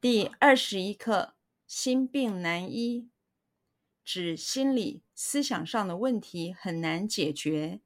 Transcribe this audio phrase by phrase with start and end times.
[0.00, 1.34] 第二十一课：
[1.66, 3.10] 心病难医，
[4.02, 7.82] 指心理思想上的问题很难解决。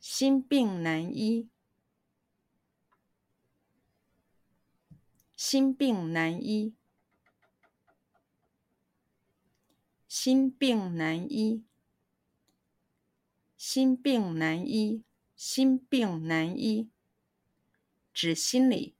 [0.00, 1.48] 心病难医，
[5.36, 6.74] 心病难医，
[10.08, 11.64] 心病难医，
[13.56, 15.04] 心病难医，
[15.36, 16.90] 心病难医，
[18.12, 18.96] 指心理。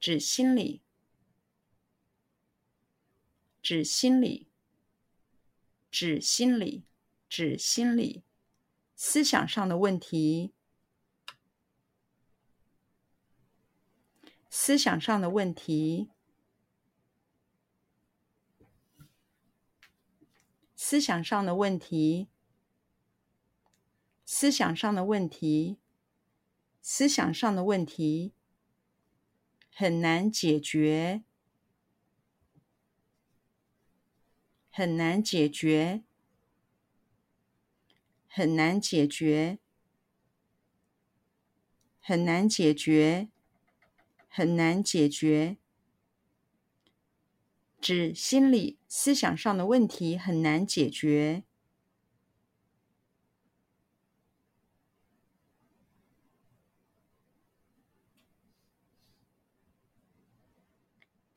[0.00, 0.82] 指心理，
[3.60, 4.48] 指心理，
[5.90, 6.84] 指心理，
[7.28, 8.24] 指心理，
[8.96, 10.54] 思想上的问题，
[14.48, 16.08] 思想上的问题，
[20.74, 22.28] 思想上的问题，
[24.24, 25.76] 思想上的问题，
[26.80, 28.32] 思想上的问题。
[29.80, 31.22] 很难解决，
[34.70, 36.02] 很难解决，
[38.28, 39.58] 很难解决，
[41.98, 43.30] 很难解决，
[44.28, 45.56] 很难解决。
[47.80, 51.44] 指心理思想上的问题很难解决。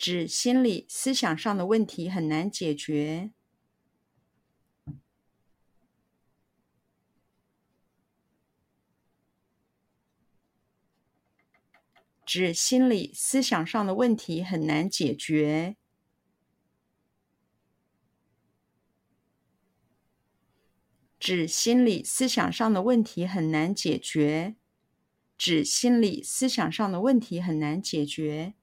[0.03, 3.31] 指心理思想上的问题很难解决。
[12.25, 15.77] 指心理思想上的问题很难解决。
[21.17, 24.57] 指心理思想上的问题很难解决。
[25.37, 28.55] 指心理思想上的问题很难解决。